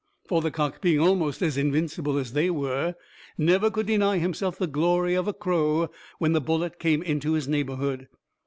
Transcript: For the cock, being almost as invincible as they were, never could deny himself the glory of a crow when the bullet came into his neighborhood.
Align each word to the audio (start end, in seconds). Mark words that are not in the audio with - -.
For 0.25 0.41
the 0.41 0.49
cock, 0.49 0.81
being 0.81 0.99
almost 0.99 1.43
as 1.43 1.57
invincible 1.59 2.17
as 2.17 2.33
they 2.33 2.49
were, 2.49 2.95
never 3.37 3.69
could 3.69 3.85
deny 3.85 4.17
himself 4.17 4.57
the 4.57 4.65
glory 4.65 5.13
of 5.13 5.27
a 5.27 5.31
crow 5.33 5.91
when 6.17 6.33
the 6.33 6.41
bullet 6.41 6.79
came 6.79 7.03
into 7.03 7.33
his 7.33 7.47
neighborhood. 7.47 8.07